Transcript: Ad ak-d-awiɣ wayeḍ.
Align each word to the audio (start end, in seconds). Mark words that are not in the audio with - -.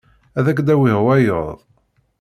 Ad 0.37 0.45
ak-d-awiɣ 0.51 0.99
wayeḍ. 1.05 1.57